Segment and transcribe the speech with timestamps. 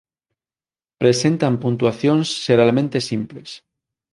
[1.01, 3.49] Presentan puntuacións xeralmente simples.